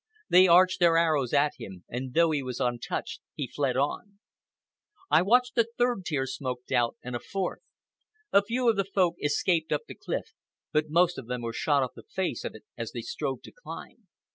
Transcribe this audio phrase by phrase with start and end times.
[0.29, 4.17] They arched their arrows at him, and though he was untouched he fled on.
[5.11, 7.61] I watched a third tier smoked out, and a fourth.
[8.31, 10.33] A few of the Folk escaped up the cliff,
[10.71, 13.51] but most of them were shot off the face of it as they strove to
[13.51, 14.07] climb.